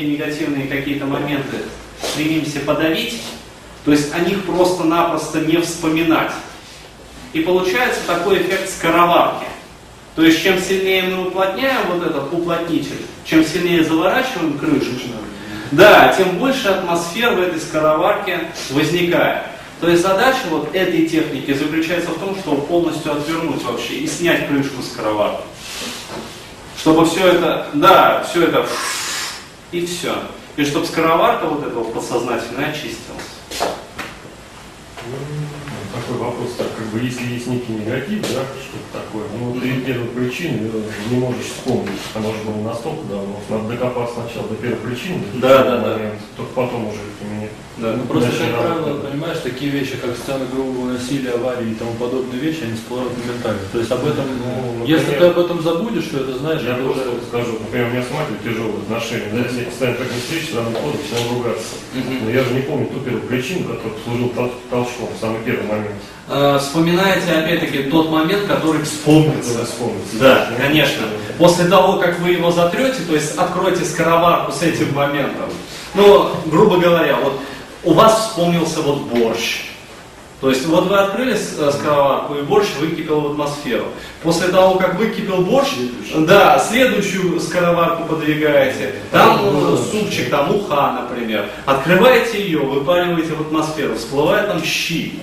[0.00, 1.58] негативные какие-то моменты
[2.02, 3.20] стремимся подавить,
[3.84, 6.32] то есть о них просто-напросто не вспоминать.
[7.32, 9.46] И получается такой эффект скороварки.
[10.14, 15.08] То есть чем сильнее мы уплотняем вот этот уплотнитель, чем сильнее заворачиваем крышечку,
[15.72, 18.40] да, тем больше атмосфер в этой скороварке
[18.70, 19.42] возникает.
[19.80, 24.46] То есть задача вот этой техники заключается в том, чтобы полностью отвернуть вообще и снять
[24.46, 25.42] крышку скороварки.
[26.78, 28.66] Чтобы все это, да, все это
[29.74, 30.14] и все.
[30.56, 33.34] И чтобы скороварка вот этого подсознательно очистилась
[35.92, 40.70] такой вопрос, как бы если есть некий негатив, да, что-то такое, ну ты первой причины
[41.10, 45.64] не можешь вспомнить, потому что было настолько давно, надо докопаться сначала до первой причины, да,
[45.64, 45.98] да, да.
[46.36, 47.50] только потом уже применять.
[47.78, 47.96] Да.
[47.96, 52.40] Ну, просто, как правило, понимаешь, такие вещи, как сцены грубого насилия, аварии и тому подобные
[52.40, 53.60] вещи, они всплывают моментально.
[53.72, 56.74] То есть об этом, ну, например, если ты об этом забудешь, что это знаешь, я
[56.74, 57.26] это просто уже...
[57.26, 60.70] скажу, например, у меня с матерью тяжелые отношения, да, если постоянно как не встреча, рано
[60.70, 61.74] поздно начинаем ругаться.
[62.22, 64.28] Но я же не помню ту первую причину, которая служил
[64.70, 65.98] толчком в самый первый момент.
[66.26, 69.66] Э, вспоминаете опять-таки тот момент, который вспомнится.
[69.66, 70.18] вспомнится.
[70.18, 71.02] Да, конечно.
[71.36, 75.50] После того, как вы его затрете, то есть откройте скороварку с этим моментом.
[75.94, 77.40] Ну, грубо говоря, вот
[77.84, 79.66] у вас вспомнился вот борщ.
[80.40, 83.84] То есть вот вы открыли э, скороварку, и борщ выкипел в атмосферу.
[84.22, 85.72] После того, как выкипел борщ,
[86.14, 88.94] да, следующую скороварку подвигаете.
[89.10, 91.46] Там ну, супчик, там уха, например.
[91.66, 95.20] Открываете ее, выпариваете в атмосферу, всплывают там щи.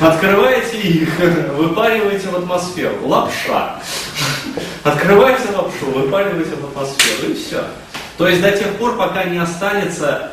[0.00, 1.18] Открываете их,
[1.56, 2.96] выпариваете в атмосферу.
[3.02, 3.80] Лапша.
[4.82, 7.64] Открываете лапшу, выпариваете в атмосферу, и все.
[8.18, 10.32] То есть до тех пор, пока не останется,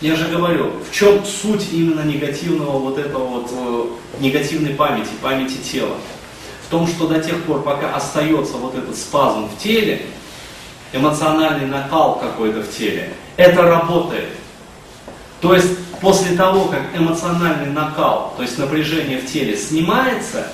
[0.00, 3.84] я же говорю, в чем суть именно негативного вот этого вот э,
[4.20, 5.96] негативной памяти, памяти тела.
[6.66, 10.06] В том, что до тех пор, пока остается вот этот спазм в теле,
[10.92, 14.28] эмоциональный накал какой-то в теле, это работает.
[15.40, 20.48] То есть после того, как эмоциональный накал, то есть напряжение в теле снимается,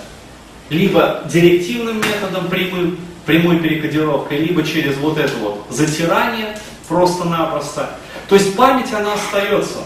[0.69, 6.56] либо директивным методом прямым, прямой перекодировкой, либо через вот это вот затирание
[6.88, 7.91] просто-напросто.
[8.28, 9.78] То есть память, она остается,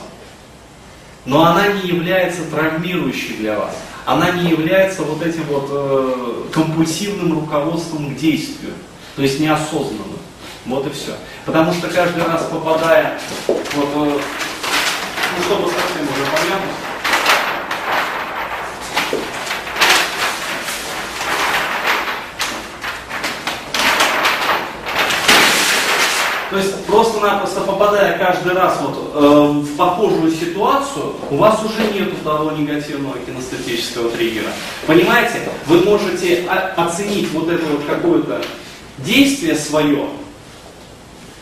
[1.25, 3.75] но она не является травмирующей для вас.
[4.07, 8.73] Она не является вот этим вот э, компульсивным руководством к действию,
[9.17, 10.19] то есть неосознанным.
[10.67, 11.12] Вот и все.
[11.47, 13.19] Потому что каждый раз попадая
[13.49, 13.59] вот,
[13.95, 14.19] э,
[15.37, 16.71] ну, чтобы совсем уже понятно.
[26.50, 32.22] То есть просто-напросто попадая каждый раз вот, э, в похожую ситуацию, у вас уже нет
[32.22, 34.51] того негативного кинестетического триггера.
[34.87, 35.49] Понимаете?
[35.66, 38.41] Вы можете оценить вот это вот какое-то
[38.99, 40.06] действие свое,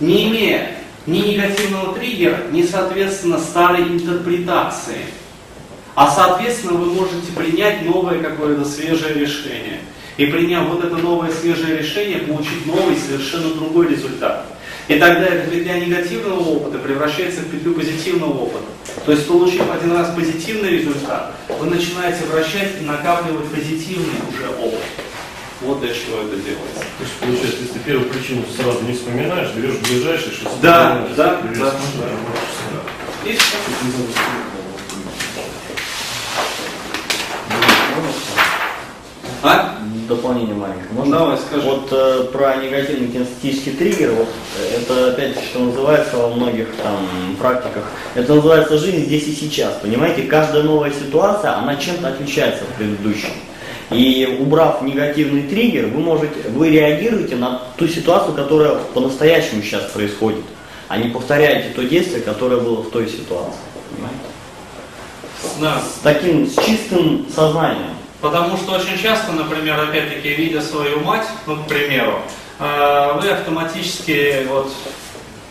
[0.01, 5.07] не имея ни негативного триггера, ни, соответственно, старой интерпретации.
[5.95, 9.81] А, соответственно, вы можете принять новое какое-то свежее решение.
[10.17, 14.47] И приняв вот это новое свежее решение, получить новый, совершенно другой результат.
[14.89, 18.65] И тогда эта петля негативного опыта превращается в петлю позитивного опыта.
[19.07, 24.81] То есть, получив один раз позитивный результат, вы начинаете вращать и накапливать позитивный уже опыт.
[25.65, 26.81] Вот для чего это делается.
[26.99, 31.61] То есть, получается, если первую причину сразу не вспоминаешь, берешь ближайший, что Да, да, да,
[31.61, 33.31] да.
[33.31, 33.57] И все.
[39.45, 39.79] А?
[40.09, 40.89] Дополнение маленькое.
[40.93, 41.19] Можно?
[41.19, 41.63] Давай, скажи.
[41.63, 47.37] Вот э, про негативный кинестетический триггер, вот, э, это опять что называется во многих там
[47.39, 47.85] практиках,
[48.15, 49.75] это называется жизнь здесь и сейчас.
[49.81, 53.33] Понимаете, каждая новая ситуация, она чем-то отличается от предыдущей.
[53.93, 60.45] И убрав негативный триггер, вы можете, вы реагируете на ту ситуацию, которая по-настоящему сейчас происходит,
[60.89, 63.61] а не повторяете то действие, которое было в той ситуации.
[63.91, 64.19] Понимаете?
[65.61, 65.81] Да.
[65.81, 67.95] С таким, с чистым сознанием.
[68.21, 72.21] Потому что очень часто, например, опять-таки, видя свою мать, ну, к примеру,
[72.61, 74.73] э, вы автоматически вот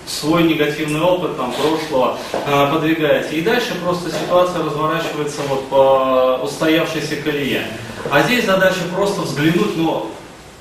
[0.06, 3.38] свой негативный опыт там, прошлого э, подвигаете.
[3.38, 7.68] И дальше просто ситуация разворачивается вот по устоявшейся колее.
[8.10, 10.12] А здесь задача просто взглянуть, но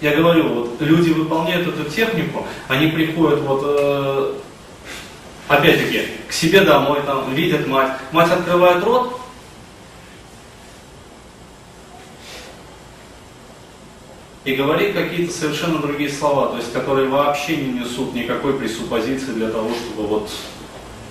[0.01, 4.33] я говорю, вот люди выполняют эту технику, они приходят вот э,
[5.49, 9.20] опять-таки к себе домой, там видят мать, мать открывает рот,
[14.45, 19.51] и говорит какие-то совершенно другие слова, то есть которые вообще не несут никакой пресуппозиции для
[19.51, 20.31] того, чтобы вот,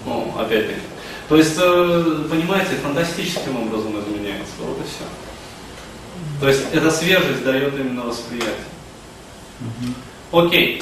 [0.05, 0.79] ну, опять-таки.
[1.27, 5.05] То есть, э, понимаете, фантастическим образом изменяется, вот и все.
[6.41, 8.55] То есть эта свежесть дает именно восприятие.
[10.31, 10.81] Окей.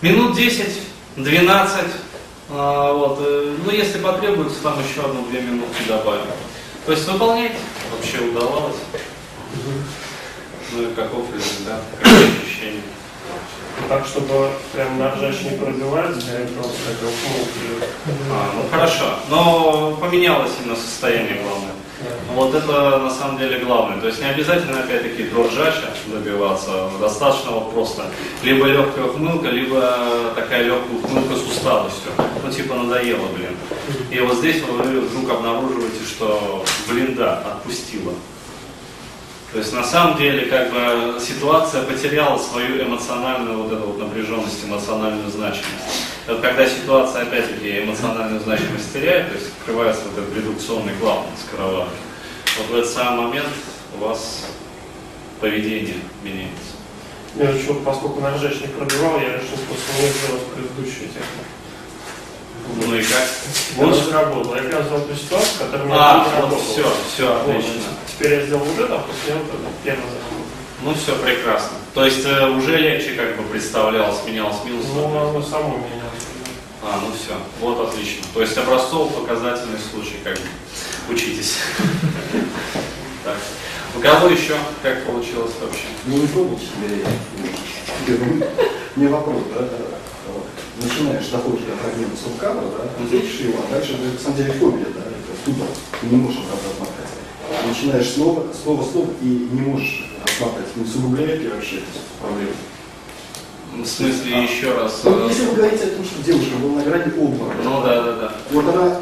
[0.00, 0.82] Минут 10
[1.16, 1.84] 12.
[2.50, 6.26] А, вот, э, ну, если потребуется, там еще одну-две минутки добавим.
[6.86, 7.56] То есть выполняйте.
[7.90, 8.76] Вообще удавалось.
[10.74, 11.82] Ну и каков результат?
[12.00, 12.82] Какие ощущения?
[13.88, 17.84] Так, чтобы прям на ржач не пробивать, я просто ухмылки.
[18.30, 19.04] А, ну хорошо.
[19.28, 21.72] Но поменялось именно состояние главное.
[22.34, 24.00] Вот это на самом деле главное.
[24.00, 26.88] То есть не обязательно опять-таки до ржача добиваться.
[27.00, 28.04] Достаточно вот просто
[28.42, 32.12] либо легкая ухмылка, либо такая легкая ухмылка с усталостью.
[32.42, 33.56] Ну типа надоело, блин.
[34.10, 38.14] И вот здесь вы вдруг обнаруживаете, что блин да, отпустила.
[39.52, 44.64] То есть на самом деле как бы ситуация потеряла свою эмоциональную вот эту вот напряженность,
[44.64, 46.08] эмоциональную значимость.
[46.26, 51.92] Вот когда ситуация опять-таки эмоциональную значимость теряет, то есть открывается вот этот редукционный клапан скороварки,
[52.58, 53.48] вот в этот самый момент
[53.94, 54.46] у вас
[55.40, 56.72] поведение меняется.
[57.34, 61.44] Я еще, поскольку на ржач не пробивал, я решил него сделать предыдущую технику.
[62.86, 63.28] Ну и как?
[63.78, 64.54] Он сработал.
[64.54, 67.48] Я прям взял ту ситуацию, которая мне А, вот все, все, Вот.
[67.48, 67.72] отлично.
[68.22, 70.46] Теперь я сделал вот это, а после этого первый заработал.
[70.84, 71.76] Ну все, прекрасно.
[71.92, 74.86] То есть э, уже легче как бы представлялось, менялось минус.
[74.94, 76.22] Ну, оно само менялось.
[76.84, 78.24] А, ну все, вот отлично.
[78.32, 80.44] То есть образцово-показательный случай, как бы.
[81.12, 81.56] Учитесь.
[83.24, 83.36] Так.
[83.96, 85.86] У кого еще как получилось вообще?
[86.06, 87.04] Ну, не пробовал себе,
[88.96, 89.68] мне вопрос, да,
[90.82, 94.86] начинаешь, доходишь до фрагмента субкадра, да, видишь его, а дальше это, на самом деле, фобия,
[94.86, 95.56] да, это
[96.00, 96.91] ты не можешь обратно.
[97.66, 102.50] Начинаешь снова, снова, снова, и не можешь отмотать, не усугубляет ли вообще эту проблему?
[103.78, 105.00] В смысле, еще раз.
[105.04, 108.02] Вот э, если вы говорите о том, что девушка была на грани обморока, Ну да,
[108.02, 108.32] да, да.
[108.50, 108.96] вот она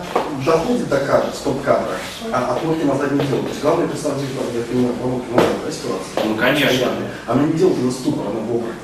[0.47, 1.95] доходит до кадра, стоп-кадра,
[2.33, 3.43] а отмотки назад не делает.
[3.45, 4.25] То есть главное представьте,
[4.55, 6.25] я понимаю, промолки, ну, да, ситуация.
[6.25, 6.89] Ну, конечно.
[7.27, 8.75] Она не делает на ступор, она в обморок.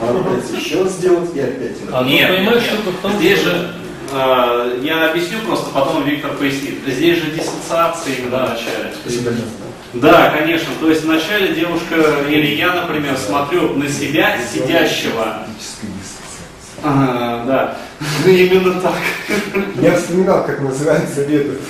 [0.00, 1.76] Она пытается еще раз сделать и опять.
[1.92, 3.74] А, ну, Нет, понимаешь, нет, в том, Здесь что- же,
[4.12, 6.80] э, я объясню просто, потом Виктор пояснит.
[6.86, 8.92] Здесь же диссоциация именно в начале.
[9.94, 10.68] Да, конечно.
[10.80, 11.96] То есть вначале девушка
[12.28, 15.46] или я, например, смотрю на себя сидящего.
[16.82, 17.76] Ага, да,
[18.30, 18.94] именно так.
[19.80, 21.60] Я вспоминал, как называется метод.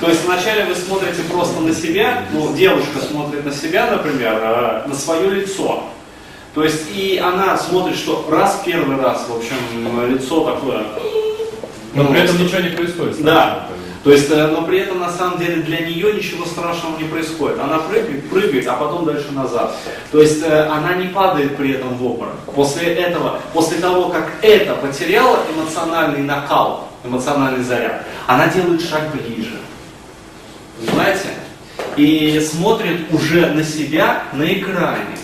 [0.00, 4.84] То есть вначале вы смотрите просто на себя, ну, девушка смотрит на себя, например, а,
[4.86, 5.84] на свое лицо.
[6.58, 10.82] То есть и она смотрит, что раз первый раз, в общем, лицо такое.
[11.94, 13.22] Но ну, при этом ничего не происходит.
[13.22, 13.68] Да.
[14.02, 17.60] То есть, э, но при этом на самом деле для нее ничего страшного не происходит.
[17.60, 19.76] Она прыгает, прыгает, а потом дальше назад.
[20.10, 22.34] То есть э, она не падает при этом в обморок.
[22.52, 29.58] После этого, после того, как это потеряла эмоциональный накал, эмоциональный заряд, она делает шаг ближе.
[30.80, 31.28] Понимаете?
[31.96, 35.18] И смотрит уже на себя на экране.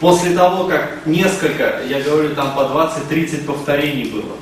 [0.00, 4.36] После того, как несколько, я говорю, там по 20-30 повторений было.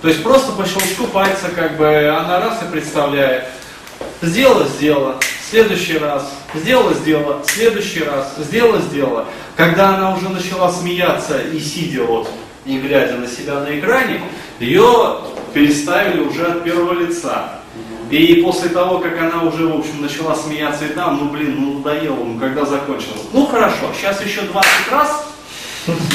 [0.00, 3.44] То есть просто по щелчку пальца, как бы, она раз и представляет.
[4.22, 5.16] Сделала, сделала.
[5.50, 6.30] Следующий раз.
[6.54, 7.42] Сделала, сделала.
[7.44, 8.34] Следующий раз.
[8.38, 9.26] Сделала, сделала.
[9.56, 12.30] Когда она уже начала смеяться и сидя вот,
[12.64, 14.22] и глядя на себя на экране,
[14.60, 15.16] ее
[15.52, 17.59] переставили уже от первого лица.
[18.10, 21.78] И после того, как она уже, в общем, начала смеяться и там, ну блин, ну
[21.78, 23.22] надоело, ну когда закончилось?
[23.32, 25.26] Ну хорошо, сейчас еще 20 раз,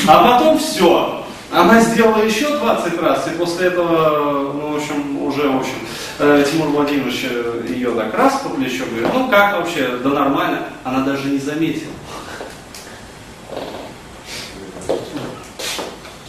[0.08, 1.22] а потом все.
[1.52, 5.76] Она сделала еще 20 раз, и после этого, ну, в общем, уже, в общем,
[6.20, 10.64] э, Тимур Владимирович э, ее так раз по плечу говорит, ну как вообще, да нормально,
[10.84, 11.94] она даже не заметила.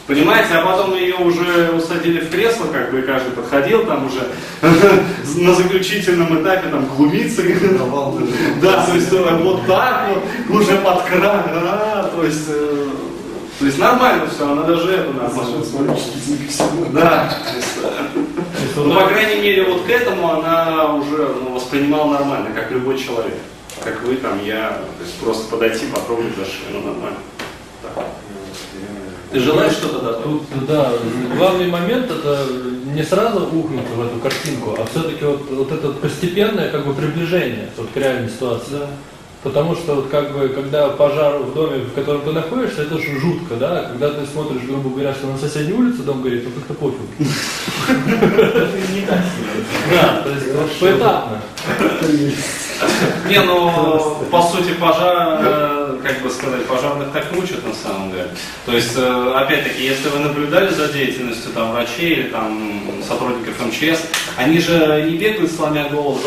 [0.06, 4.20] Понимаете, а потом ее уже усадили в кресло, как бы и каждый подходил, там уже
[5.40, 7.42] на заключительном этапе там глумиться.
[8.62, 10.08] Да, то есть э, вот так
[10.48, 12.88] вот, уже под кран, а, то есть, э,
[13.58, 15.64] то есть нормально все, она даже это нормально.
[16.92, 17.34] Да.
[18.76, 23.34] Ну, по крайней мере, вот к этому она уже ну, воспринимала нормально, как любой человек.
[23.82, 27.18] Как вы, там, я, то есть просто подойти, потрогать за шею, ну нормально.
[27.82, 28.04] Так.
[29.33, 30.25] Ты желаешь что-то добавить?
[30.25, 30.92] Тут, да,
[31.37, 32.47] главный момент это
[32.95, 37.68] не сразу ухнуть в эту картинку, а все-таки вот, вот это постепенное как бы приближение
[37.76, 38.80] вот, к реальной ситуации.
[39.42, 43.21] Потому что вот как бы, когда пожар в доме, в котором ты находишься, это же
[43.21, 43.90] жутко, да?
[43.90, 47.00] Когда ты смотришь, грубо говоря, что на соседней улице дом горит, то как-то пофиг.
[49.90, 51.40] Да, то есть поэтапно.
[53.28, 58.28] Не, ну, по сути, пожар, э, как бы сказать, пожарных так учат на самом деле.
[58.64, 64.00] То есть, э, опять-таки, если вы наблюдали за деятельностью там врачей или там сотрудников МЧС,
[64.37, 66.21] они же не бегают, сломя голову,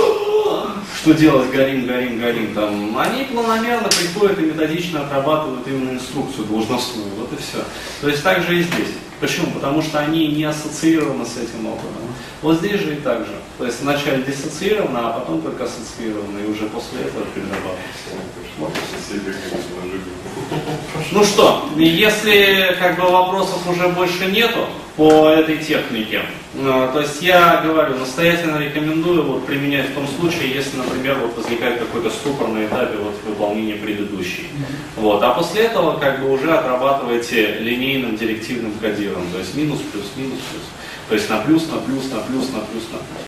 [1.02, 2.54] что делать, горим, горим, горим.
[2.54, 7.10] Там, они планомерно приходят и методично отрабатывают именно инструкцию должностную.
[7.18, 7.64] Вот и все.
[8.02, 8.96] То есть так же и здесь.
[9.22, 9.52] Почему?
[9.52, 12.04] Потому что они не ассоциированы с этим опытом.
[12.42, 13.36] Вот здесь же и так же.
[13.58, 17.80] То есть вначале диссоциировано, а потом только ассоциировано, и уже после этого перерабатывается.
[21.12, 26.22] Ну что, если как бы вопросов уже больше нету по этой технике,
[26.54, 31.36] э, то есть я говорю, настоятельно рекомендую вот применять в том случае, если, например, вот
[31.36, 34.50] возникает какой-то ступор на этапе вот выполнения предыдущей.
[34.98, 40.06] Вот, а после этого как бы уже отрабатываете линейным директивным кодиром, то есть минус, плюс,
[40.16, 40.64] минус, плюс.
[41.08, 43.18] То есть на плюс, на плюс, на плюс, на плюс, на плюс.